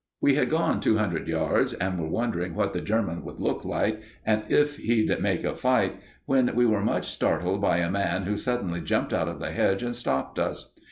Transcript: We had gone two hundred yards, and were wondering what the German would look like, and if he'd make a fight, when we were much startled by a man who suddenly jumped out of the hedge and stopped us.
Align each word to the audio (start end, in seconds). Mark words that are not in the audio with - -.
We 0.19 0.33
had 0.33 0.49
gone 0.49 0.79
two 0.79 0.97
hundred 0.97 1.27
yards, 1.27 1.73
and 1.73 1.99
were 1.99 2.07
wondering 2.09 2.55
what 2.55 2.73
the 2.73 2.81
German 2.81 3.23
would 3.23 3.39
look 3.39 3.63
like, 3.63 4.01
and 4.25 4.43
if 4.51 4.77
he'd 4.77 5.15
make 5.21 5.43
a 5.43 5.55
fight, 5.55 5.99
when 6.25 6.55
we 6.55 6.65
were 6.65 6.81
much 6.81 7.07
startled 7.09 7.61
by 7.61 7.77
a 7.77 7.91
man 7.91 8.23
who 8.23 8.35
suddenly 8.35 8.81
jumped 8.81 9.13
out 9.13 9.27
of 9.27 9.37
the 9.37 9.51
hedge 9.51 9.83
and 9.83 9.95
stopped 9.95 10.39
us. 10.39 10.73